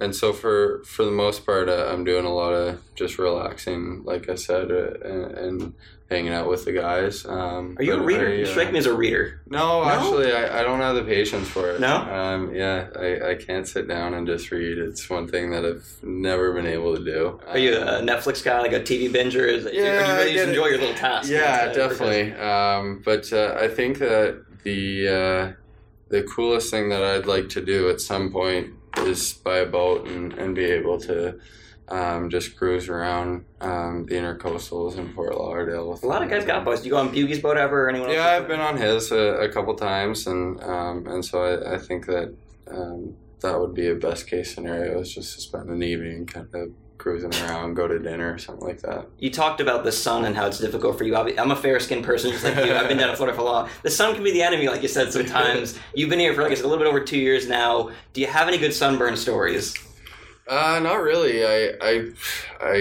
[0.00, 4.02] and so for for the most part, uh, I'm doing a lot of just relaxing,
[4.04, 5.74] like I said, uh, and, and
[6.10, 7.26] hanging out with the guys.
[7.26, 8.28] Um, Are you a reader?
[8.28, 9.42] I, you uh, strike me as a reader.
[9.46, 11.80] no, actually, I, I don't have the patience for it.
[11.80, 11.96] No?
[11.96, 14.78] Um, yeah, I, I can't sit down and just read.
[14.78, 17.40] It's one thing that I've never been able to do.
[17.46, 19.46] Are you Um, a Netflix guy, like a TV binger?
[19.46, 20.54] Is or you Yeah, really I just get it.
[20.54, 21.28] your little tasks?
[21.30, 21.88] Yeah, instead?
[21.90, 22.32] definitely.
[22.40, 25.52] Um, but uh, I think that the uh,
[26.08, 30.06] the coolest thing that I'd like to do at some point is by a boat
[30.08, 31.38] and, and be able to
[31.88, 35.98] um, just cruise around um, the intercoastals in Fort Lauderdale.
[36.02, 36.84] A lot of guys got boats.
[36.84, 38.10] You go on Bugie's boat ever, or anyone?
[38.10, 38.26] Yeah?
[38.26, 42.06] I've been on his a, a couple times, and um, and so I, I think
[42.06, 42.34] that
[42.70, 46.48] um, that would be a best case scenario is just to spend an evening kind
[46.54, 49.06] of cruising around, go to dinner, something like that.
[49.18, 51.16] You talked about the sun and how it's difficult for you.
[51.16, 52.74] I'm a fair skinned person, just like you.
[52.74, 53.68] I've been down in Florida for a while.
[53.82, 55.78] The sun can be the enemy, like you said sometimes.
[55.94, 57.90] You've been here for, like said, a little bit over two years now.
[58.12, 59.74] Do you have any good sunburn stories?
[60.48, 61.44] Uh, not really.
[61.44, 62.10] I, I,
[62.60, 62.74] I,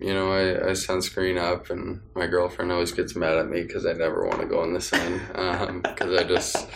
[0.00, 3.84] you know, I, I sunscreen up, and my girlfriend always gets mad at me because
[3.84, 5.20] I never want to go in the sun
[5.82, 6.68] because I just,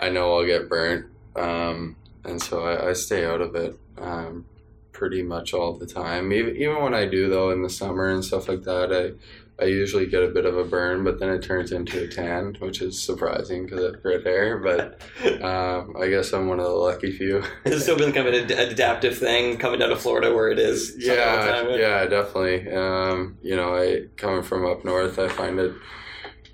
[0.00, 4.46] I know I'll get burnt, um, and so I, I stay out of it um,
[4.94, 6.32] pretty much all the time.
[6.32, 9.12] Even even when I do though in the summer and stuff like that, I.
[9.56, 12.56] I usually get a bit of a burn, but then it turns into a tan,
[12.58, 14.58] which is surprising because I have red hair.
[14.58, 15.00] But
[15.44, 17.40] um, I guess I'm one of the lucky few.
[17.64, 20.58] it's still been kind of an ad- adaptive thing coming down to Florida where it
[20.58, 20.96] is?
[20.98, 21.78] summer all the Yeah, time?
[21.78, 22.68] yeah, definitely.
[22.74, 25.72] Um, you know, I coming from up north, I find it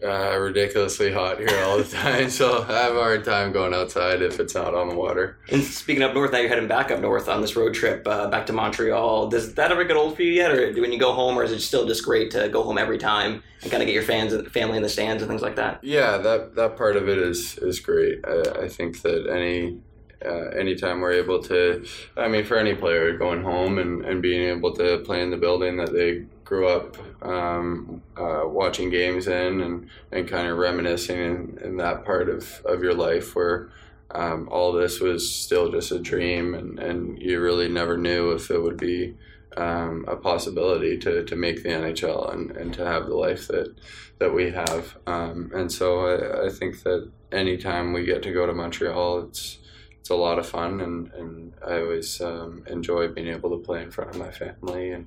[0.02, 2.30] uh, ridiculously hot here all the time.
[2.30, 5.38] So I have a hard time going outside if it's not on the water.
[5.50, 8.28] And speaking up north, now you're heading back up north on this road trip uh,
[8.28, 9.28] back to Montreal.
[9.28, 11.52] Does that ever get old for you yet, or when you go home, or is
[11.52, 14.32] it still just great to go home every time and kind of get your fans,
[14.32, 15.82] and family in the stands and things like that?
[15.82, 18.24] Yeah, that that part of it is is great.
[18.26, 19.80] I, I think that any.
[20.24, 21.84] Uh, anytime we're able to,
[22.16, 25.36] I mean, for any player going home and, and being able to play in the
[25.36, 31.18] building that they grew up um, uh, watching games in and, and kind of reminiscing
[31.18, 33.70] in, in that part of, of your life where
[34.10, 38.50] um, all this was still just a dream and, and you really never knew if
[38.50, 39.14] it would be
[39.56, 43.74] um, a possibility to, to make the NHL and, and to have the life that,
[44.18, 44.96] that we have.
[45.06, 49.58] Um, and so I, I think that anytime we get to go to Montreal, it's
[50.00, 53.82] it's a lot of fun, and, and I always um, enjoy being able to play
[53.82, 55.06] in front of my family and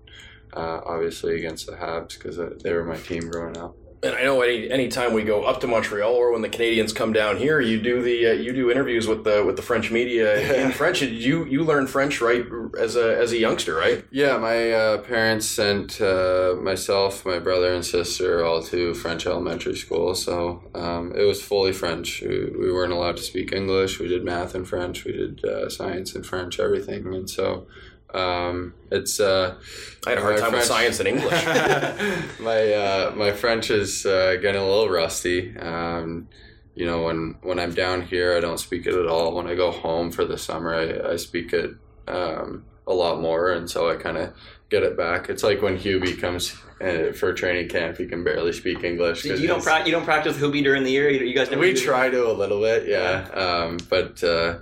[0.56, 3.76] uh, obviously against the Habs because they were my team growing up.
[4.04, 6.94] And I know any any time we go up to Montreal or when the Canadiens
[6.94, 9.92] come down here, you do the uh, you do interviews with the with the French
[9.92, 11.02] media in French.
[11.02, 12.46] You you learn French right
[12.78, 14.04] as a as a youngster, right?
[14.12, 19.78] Yeah, my uh, parents sent uh, myself, my brother, and sister all to French elementary
[19.78, 22.22] school, so um, it was fully French.
[22.22, 24.00] We, we weren't allowed to speak English.
[24.00, 25.06] We did math in French.
[25.06, 27.68] We did uh, science in French, everything, and so.
[28.14, 29.56] Um, it's uh,
[30.06, 31.46] I had a hard time with science and English.
[32.40, 35.58] my uh, my French is uh, getting a little rusty.
[35.58, 36.28] Um,
[36.76, 39.34] you know, when when I'm down here, I don't speak it at all.
[39.34, 41.72] When I go home for the summer, I, I speak it
[42.08, 44.34] um, a lot more, and so I kind of
[44.70, 45.30] get it back.
[45.30, 49.26] It's like when Hubie comes uh, for training camp; he can barely speak English.
[49.26, 51.10] You don't pra- you don't practice Hoobie during the year.
[51.10, 51.62] You, you guys never.
[51.62, 54.60] we try to a little bit, yeah, um, but uh,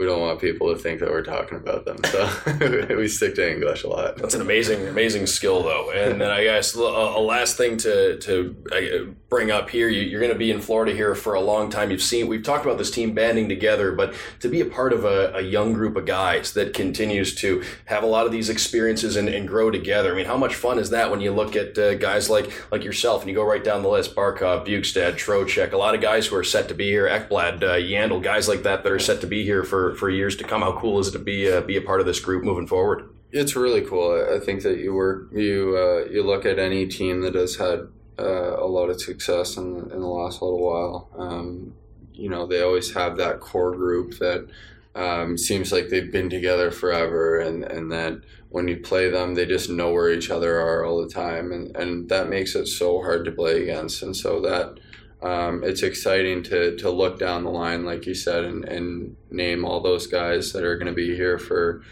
[0.00, 3.52] we don't want people to think that we're talking about them, so we stick to
[3.52, 4.16] English a lot.
[4.16, 5.90] That's an amazing, amazing skill, though.
[5.90, 10.00] And then I guess a, a last thing to to uh, bring up here: you,
[10.00, 11.90] you're going to be in Florida here for a long time.
[11.90, 15.04] You've seen, we've talked about this team banding together, but to be a part of
[15.04, 19.16] a, a young group of guys that continues to have a lot of these experiences
[19.16, 20.14] and, and grow together.
[20.14, 22.84] I mean, how much fun is that when you look at uh, guys like like
[22.84, 26.26] yourself and you go right down the list: Barkov, Bjugstad, Trocheck, a lot of guys
[26.26, 29.20] who are set to be here, Ekblad, uh, Yandle, guys like that that are set
[29.20, 30.62] to be here for for years to come.
[30.62, 33.08] How cool is it to be uh, be a part of this group moving forward?
[33.32, 34.28] It's really cool.
[34.34, 37.88] I think that you work you uh, you look at any team that has had
[38.18, 41.08] uh, a lot of success in, in the last little while.
[41.16, 41.74] Um,
[42.12, 44.48] you know, they always have that core group that
[44.94, 49.46] um, seems like they've been together forever, and and that when you play them, they
[49.46, 53.00] just know where each other are all the time, and and that makes it so
[53.00, 54.78] hard to play against, and so that.
[55.22, 59.64] Um, it's exciting to, to look down the line, like you said, and, and name
[59.64, 61.82] all those guys that are going to be here for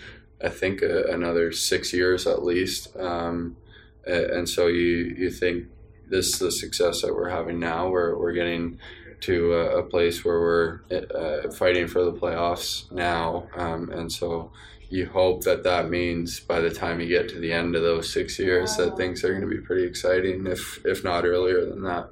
[0.43, 2.97] I think uh, another six years at least.
[2.97, 3.57] Um,
[4.07, 5.67] and so you you think
[6.09, 8.79] this the success that we're having now, we're we're getting
[9.21, 14.53] to a, a place where we're uh, fighting for the playoffs now, um, and so
[14.91, 18.11] you hope that that means by the time you get to the end of those
[18.11, 21.83] six years that things are going to be pretty exciting, if if not earlier than
[21.83, 22.09] that.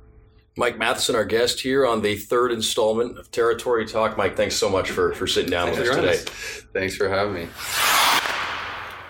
[0.56, 4.16] Mike Matheson, our guest here on the third installment of Territory Talk.
[4.16, 6.16] Mike, thanks so much for, for sitting down with us today.
[6.72, 7.48] Thanks for having me.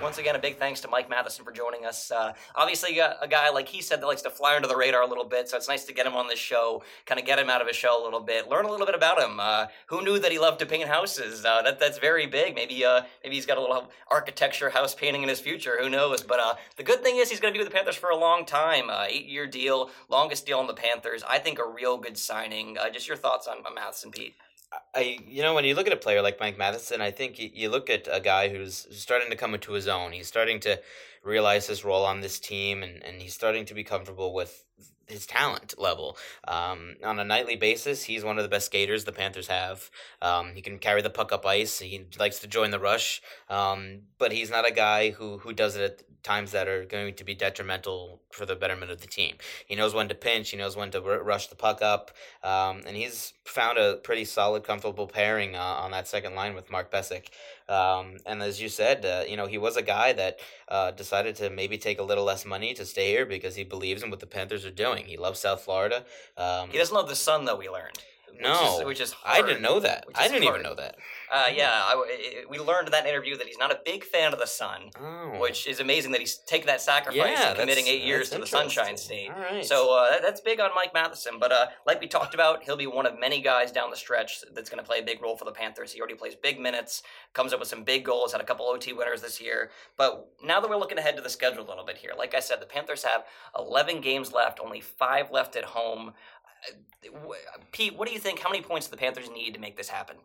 [0.06, 2.12] Once again, a big thanks to Mike Matheson for joining us.
[2.12, 5.02] Uh, obviously, a, a guy like he said that likes to fly under the radar
[5.02, 7.40] a little bit, so it's nice to get him on this show, kind of get
[7.40, 9.40] him out of his shell a little bit, learn a little bit about him.
[9.40, 11.44] Uh, who knew that he loved to paint houses?
[11.44, 12.54] Uh, that that's very big.
[12.54, 15.76] Maybe uh, maybe he's got a little architecture house painting in his future.
[15.80, 16.22] Who knows?
[16.22, 18.16] But uh, the good thing is he's going to be with the Panthers for a
[18.16, 18.88] long time.
[18.88, 21.24] Uh, eight year deal, longest deal on the Panthers.
[21.28, 22.78] I think a real good signing.
[22.78, 24.36] Uh, just your thoughts on, on Matheson, Pete.
[24.94, 27.50] I, you know, when you look at a player like Mike Matheson, I think you,
[27.52, 30.12] you look at a guy who's starting to come into his own.
[30.12, 30.80] He's starting to
[31.22, 34.64] realize his role on this team, and, and he's starting to be comfortable with
[35.08, 36.16] his talent level.
[36.48, 39.90] Um, on a nightly basis, he's one of the best skaters the Panthers have.
[40.20, 41.78] Um, he can carry the puck up ice.
[41.78, 45.76] He likes to join the rush, um, but he's not a guy who who does
[45.76, 49.36] it at times that are going to be detrimental for the betterment of the team.
[49.66, 50.50] He knows when to pinch.
[50.50, 52.10] He knows when to r- rush the puck up,
[52.42, 56.70] um, and he's found a pretty solid, comfortable pairing uh, on that second line with
[56.70, 57.26] Mark Pysyk.
[57.68, 61.36] Um, and as you said, uh, you know, he was a guy that uh, decided
[61.36, 64.20] to maybe take a little less money to stay here because he believes in what
[64.20, 65.04] the Panthers are doing.
[65.06, 66.04] He loves South Florida.
[66.36, 67.56] Um, He doesn't love the sun, though.
[67.56, 67.98] We learned.
[68.32, 70.04] Which no, is, which is I didn't know that.
[70.14, 70.56] I didn't hard.
[70.60, 70.96] even know that.
[71.32, 74.32] Uh, yeah, I, I- we learned in that interview that he's not a big fan
[74.32, 75.38] of the sun, Oh.
[75.40, 78.46] which is amazing that he's taken that sacrifice Yeah, and committing eight years to the
[78.46, 78.96] Sunshine.
[78.96, 79.30] State.
[79.30, 79.64] Right.
[79.64, 81.38] So uh, that- that's big on Mike Matheson.
[81.40, 84.44] But uh, like we talked about, he'll be one of many guys down the stretch
[84.54, 85.92] that's going to play a big role for the Panthers.
[85.92, 88.92] He already plays big minutes, comes up with some big goals, had a couple OT
[88.92, 89.70] winners this year.
[89.96, 92.40] But now that we're looking ahead to the schedule a little bit here, like I
[92.40, 93.24] said, the Panthers have
[93.58, 96.12] 11 games left, only five left at home.
[97.04, 97.18] Uh,
[97.72, 98.40] Pete, what do you think?
[98.40, 100.16] How many points do the Panthers need to make this happen?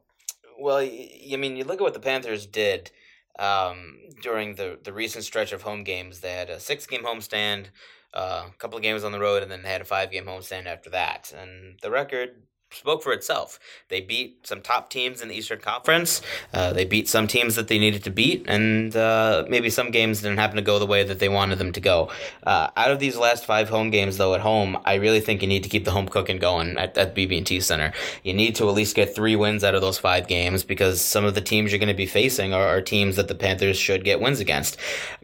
[0.61, 2.91] Well, I mean, you look at what the Panthers did
[3.39, 6.19] um, during the the recent stretch of home games.
[6.19, 7.67] They had a six game homestand,
[8.13, 10.25] uh, a couple of games on the road, and then they had a five game
[10.25, 11.33] homestand after that.
[11.35, 13.59] And the record spoke for itself.
[13.89, 16.21] They beat some top teams in the Eastern Conference.
[16.53, 20.21] Uh, they beat some teams that they needed to beat, and uh, maybe some games
[20.21, 22.09] didn't happen to go the way that they wanted them to go.
[22.43, 25.47] Uh, out of these last five home games, though, at home, I really think you
[25.47, 27.93] need to keep the home cooking going at, at BB&T Center.
[28.23, 31.25] You need to at least get three wins out of those five games because some
[31.25, 34.03] of the teams you're going to be facing are, are teams that the Panthers should
[34.03, 34.77] get wins against.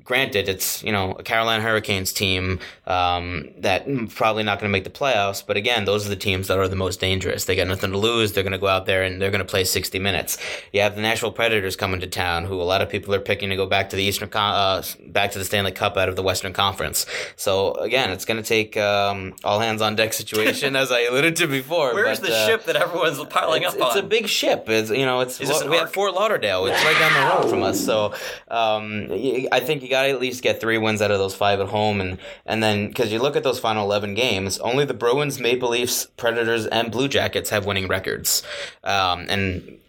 [0.03, 4.83] granted, it's you know a Carolina Hurricanes team um, that probably not going to make
[4.83, 5.43] the playoffs.
[5.45, 7.36] But again, those are the teams that are the most dangerous.
[7.45, 8.33] They got nothing to lose.
[8.33, 10.37] They're going to go out there and they're going to play 60 minutes.
[10.71, 13.49] You have the Nashville Predators coming to town, who a lot of people are picking
[13.49, 16.23] to go back to the Eastern, uh, back to the Stanley Cup out of the
[16.23, 17.05] Western Conference.
[17.35, 21.35] So again, it's going to take um, all hands on deck situation, as I alluded
[21.37, 21.93] to before.
[21.93, 24.69] Where's but, the uh, ship that everyone's piling up it's a big ship.
[24.69, 25.93] It's you know it's we have?
[25.93, 26.65] Fort Lauderdale.
[26.65, 27.83] It's right down the road from us.
[27.83, 28.13] So
[28.47, 29.07] um,
[29.51, 31.67] I think you got to at least get three wins out of those five at
[31.67, 35.39] home, and and then because you look at those final eleven games, only the Bruins,
[35.39, 38.43] Maple Leafs, Predators, and Blue Jackets have winning records,
[38.83, 39.79] um, and.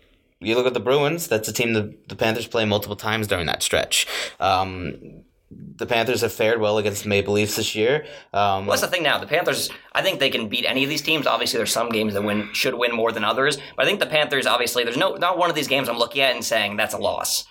[0.41, 1.27] You look at the Bruins.
[1.27, 4.07] That's a team that the Panthers play multiple times during that stretch.
[4.39, 8.05] Um, the Panthers have fared well against the Maple Leafs this year.
[8.33, 9.19] Um, Well, that's the thing now.
[9.19, 11.27] The Panthers, I think they can beat any of these teams.
[11.27, 14.07] Obviously, there's some games that win should win more than others, but I think the
[14.07, 16.95] Panthers, obviously, there's no not one of these games I'm looking at and saying that's
[16.95, 17.45] a loss.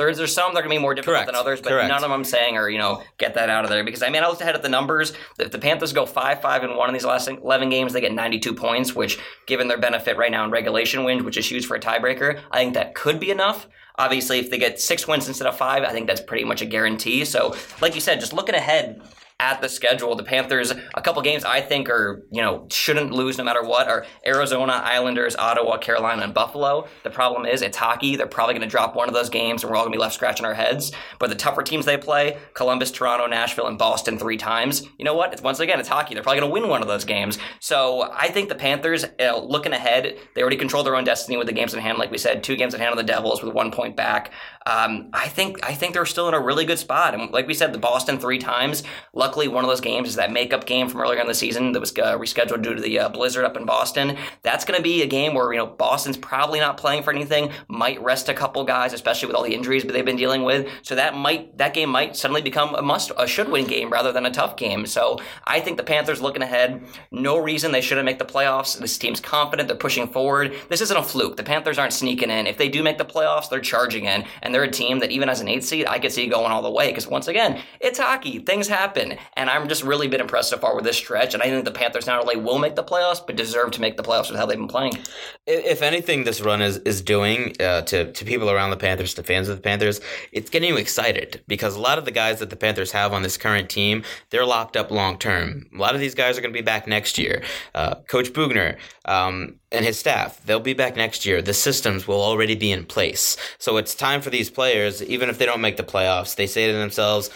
[0.00, 1.26] There's there's some that are gonna be more difficult Correct.
[1.26, 1.88] than others, but Correct.
[1.88, 4.08] none of them I'm saying are you know get that out of there because I
[4.08, 5.12] mean I looked ahead at the numbers.
[5.38, 8.12] If the Panthers go five five and one in these last 11 games, they get
[8.12, 11.76] 92 points, which given their benefit right now in regulation wins, which is huge for
[11.76, 13.66] a tiebreaker, I think that could be enough.
[13.98, 16.66] Obviously, if they get six wins instead of five, I think that's pretty much a
[16.66, 17.24] guarantee.
[17.26, 19.02] So, like you said, just looking ahead
[19.40, 23.38] at the schedule, the Panthers, a couple games I think are, you know, shouldn't lose
[23.38, 26.86] no matter what are Arizona, Islanders, Ottawa, Carolina, and Buffalo.
[27.04, 28.16] The problem is it's hockey.
[28.16, 30.00] They're probably going to drop one of those games and we're all going to be
[30.00, 30.92] left scratching our heads.
[31.18, 35.14] But the tougher teams they play, Columbus, Toronto, Nashville, and Boston three times, you know
[35.14, 35.32] what?
[35.32, 36.12] It's once again, it's hockey.
[36.14, 37.38] They're probably going to win one of those games.
[37.60, 41.46] So I think the Panthers, uh, looking ahead, they already control their own destiny with
[41.46, 41.96] the games in hand.
[41.96, 44.32] Like we said, two games in hand on the Devils with one point back.
[44.66, 47.14] Um, I think I think they're still in a really good spot.
[47.14, 48.82] And like we said, the Boston three times.
[49.14, 51.80] Luckily, one of those games is that makeup game from earlier in the season that
[51.80, 54.18] was uh, rescheduled due to the uh, blizzard up in Boston.
[54.42, 57.50] That's going to be a game where you know Boston's probably not playing for anything.
[57.68, 60.68] Might rest a couple guys, especially with all the injuries that they've been dealing with.
[60.82, 64.12] So that might that game might suddenly become a must a should win game rather
[64.12, 64.84] than a tough game.
[64.84, 66.82] So I think the Panthers looking ahead.
[67.10, 68.78] No reason they shouldn't make the playoffs.
[68.78, 69.68] This team's confident.
[69.68, 70.54] They're pushing forward.
[70.68, 71.36] This isn't a fluke.
[71.36, 72.46] The Panthers aren't sneaking in.
[72.46, 75.28] If they do make the playoffs, they're charging in, and they're a team that even
[75.28, 76.88] as an eight seed, I could see going all the way.
[76.88, 78.38] Because once again, it's hockey.
[78.40, 81.34] Things happen, and I'm just really been impressed so far with this stretch.
[81.34, 83.96] And I think the Panthers not only will make the playoffs, but deserve to make
[83.96, 84.98] the playoffs with how they've been playing.
[85.46, 89.22] if anything this run is is doing uh, to to people around the Panthers, to
[89.22, 90.00] fans of the Panthers,
[90.32, 93.22] it's getting you excited because a lot of the guys that the Panthers have on
[93.22, 95.66] this current team, they're locked up long term.
[95.74, 97.42] A lot of these guys are going to be back next year.
[97.74, 101.42] Uh, Coach Boughner um, and his staff, they'll be back next year.
[101.42, 105.38] The systems will already be in place, so it's time for these players, even if
[105.38, 107.30] they don't make the playoffs, they say to themselves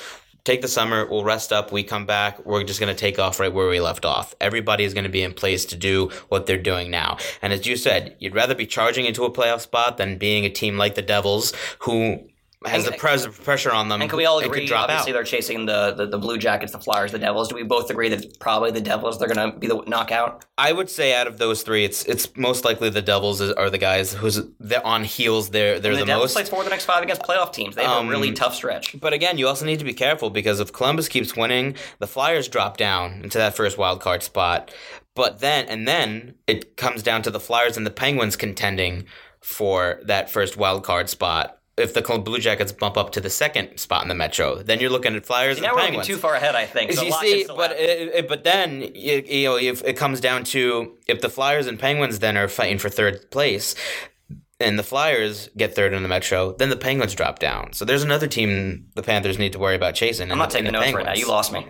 [0.45, 3.41] take the summer, we'll rest up, we come back, we're just going to take off
[3.41, 4.35] right where we left off.
[4.41, 7.17] Everybody is going to be in place to do what they're doing now.
[7.41, 10.51] And as you said, you'd rather be charging into a playoff spot than being a
[10.51, 12.29] team like the Devils who
[12.67, 14.71] has And- the pres- pressure on them And can we all agree?
[14.71, 15.15] Obviously, out.
[15.15, 17.49] they're chasing the, the the Blue Jackets, the Flyers, the Devils.
[17.49, 20.45] Do we both agree that probably the Devils they're going to be the knockout?
[20.57, 23.71] I would say out of those three, it's it's most likely the Devils is, are
[23.71, 25.51] the guys who's they're on heels.
[25.51, 26.35] They're they're And the, the, Devils most.
[26.35, 27.75] play four of the next five against playoff teams.
[27.77, 28.99] They have Um, a really tough stretch.
[29.01, 32.49] But again, you also need to be careful because if Columbus keeps winning, the Flyers
[32.49, 34.73] drop down into that first wild card spot.
[35.15, 39.05] But then and then it comes down to the Flyers and the Penguins contending
[39.41, 41.59] for that first wild card spot.
[41.77, 44.91] If the Blue Jackets bump up to the second spot in the Metro, then you're
[44.91, 46.07] looking at Flyers now and we're looking Penguins.
[46.07, 46.55] too far ahead.
[46.55, 46.93] I think.
[46.93, 50.45] So you see, but it, it- but then you, you know if it comes down
[50.45, 53.75] to if the Flyers and Penguins then are fighting for third place,
[54.61, 57.73] and the Flyers get third in the Metro, then the Penguins drop down.
[57.73, 60.31] So there's another team the Panthers need to worry about chasing.
[60.31, 61.15] I'm not taking notes right now.
[61.15, 61.67] You lost me.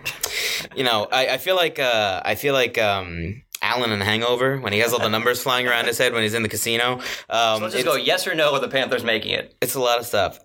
[0.75, 2.77] You know, I, I feel like uh, I feel like.
[2.77, 6.21] Um, Alan in Hangover when he has all the numbers flying around his head when
[6.21, 6.99] he's in the casino.
[7.29, 9.55] Um, Let's just go yes or no with the Panthers making it.
[9.59, 10.39] it's a lot of stuff.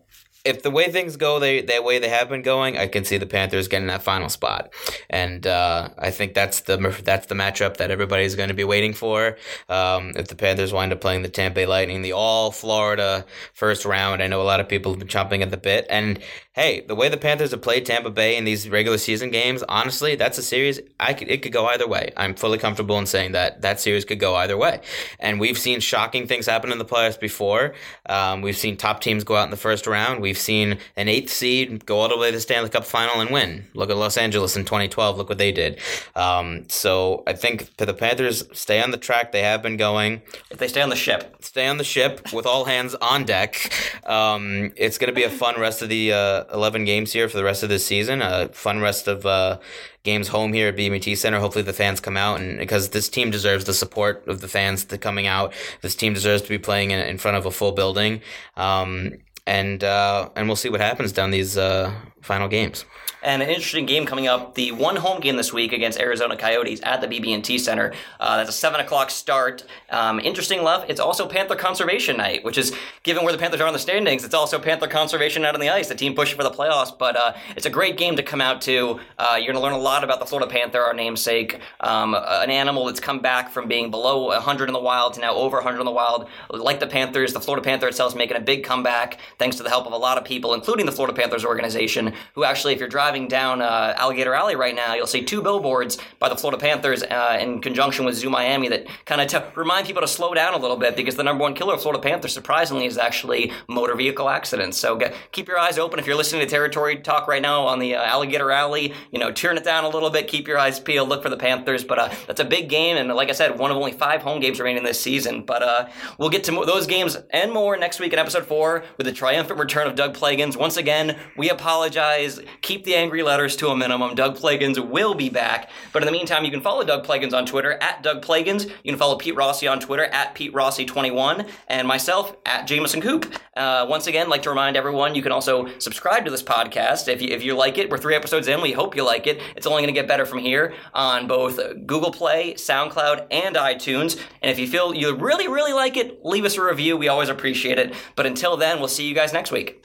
[0.44, 3.18] If the way things go, they the way they have been going, I can see
[3.18, 4.72] the Panthers getting that final spot,
[5.08, 8.94] and uh, I think that's the that's the matchup that everybody's going to be waiting
[8.94, 9.36] for.
[9.68, 13.84] Um, if the Panthers wind up playing the Tampa Bay Lightning, the all Florida first
[13.84, 15.86] round, I know a lot of people have been chomping at the bit.
[15.90, 16.20] And
[16.52, 20.16] hey, the way the Panthers have played Tampa Bay in these regular season games, honestly,
[20.16, 20.80] that's a series.
[20.98, 22.12] I could it could go either way.
[22.16, 24.80] I'm fully comfortable in saying that that series could go either way.
[25.18, 27.74] And we've seen shocking things happen in the playoffs before.
[28.06, 30.20] Um, we've seen top teams go out in the first round.
[30.30, 33.30] We've seen an eighth seed go all the way to the Stanley Cup final and
[33.30, 33.64] win.
[33.74, 35.18] Look at Los Angeles in 2012.
[35.18, 35.80] Look what they did.
[36.14, 40.22] Um, so I think for the Panthers, stay on the track they have been going
[40.48, 43.72] If they stay on the ship, stay on the ship with all hands on deck.
[44.06, 47.36] Um, it's going to be a fun rest of the uh, 11 games here for
[47.36, 48.22] the rest of this season.
[48.22, 49.58] A fun rest of uh,
[50.04, 51.40] games home here at BB&T Center.
[51.40, 54.84] Hopefully the fans come out and because this team deserves the support of the fans
[54.84, 55.52] to coming out.
[55.80, 58.20] This team deserves to be playing in, in front of a full building.
[58.56, 59.14] Um,
[59.46, 62.84] and uh, and we'll see what happens down these uh, final games.
[63.22, 66.80] And an interesting game coming up, the one home game this week against Arizona Coyotes
[66.82, 67.92] at the BB&T Center.
[68.18, 69.64] Uh, that's a 7 o'clock start.
[69.90, 73.66] Um, interesting, Love, it's also Panther Conservation Night, which is, given where the Panthers are
[73.66, 76.44] on the standings, it's also Panther Conservation Night on the ice, the team pushing for
[76.44, 76.96] the playoffs.
[76.96, 79.00] But uh, it's a great game to come out to.
[79.18, 82.50] Uh, you're going to learn a lot about the Florida Panther, our namesake, um, an
[82.50, 85.78] animal that's come back from being below 100 in the wild to now over 100
[85.78, 86.26] in the wild.
[86.48, 89.68] Like the Panthers, the Florida Panther itself is making a big comeback thanks to the
[89.68, 92.88] help of a lot of people, including the Florida Panthers organization, who actually, if you're
[92.88, 96.60] driving driving down uh, Alligator Alley right now, you'll see two billboards by the Florida
[96.60, 100.32] Panthers uh, in conjunction with Zoo Miami that kind of t- remind people to slow
[100.32, 103.50] down a little bit because the number one killer of Florida Panthers, surprisingly, is actually
[103.66, 104.78] motor vehicle accidents.
[104.78, 107.80] So get, keep your eyes open if you're listening to Territory Talk right now on
[107.80, 108.94] the uh, Alligator Alley.
[109.10, 111.36] You know, turn it down a little bit, keep your eyes peeled, look for the
[111.36, 111.82] Panthers.
[111.82, 114.38] But uh, that's a big game, and like I said, one of only five home
[114.38, 115.42] games remaining this season.
[115.42, 118.84] But uh, we'll get to mo- those games and more next week in episode four
[118.98, 120.56] with the triumphant return of Doug Plagens.
[120.56, 122.38] Once again, we apologize.
[122.60, 124.14] Keep the angry letters to a minimum.
[124.14, 125.70] Doug Plagens will be back.
[125.90, 128.66] But in the meantime, you can follow Doug Plagens on Twitter at Doug Plagens.
[128.84, 133.34] You can follow Pete Rossi on Twitter at Pete Rossi21 and myself at Jameson Coop.
[133.56, 137.22] Uh, once again, like to remind everyone, you can also subscribe to this podcast if
[137.22, 137.88] you, if you like it.
[137.88, 138.60] We're three episodes in.
[138.60, 139.40] We hope you like it.
[139.56, 144.20] It's only going to get better from here on both Google Play, SoundCloud, and iTunes.
[144.42, 146.98] And if you feel you really, really like it, leave us a review.
[146.98, 147.94] We always appreciate it.
[148.14, 149.79] But until then, we'll see you guys next week.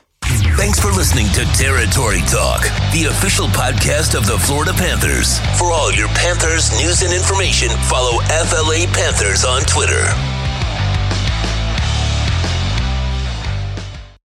[0.57, 5.39] Thanks for listening to Territory Talk, the official podcast of the Florida Panthers.
[5.59, 10.34] For all your Panthers news and information, follow FLA Panthers on Twitter.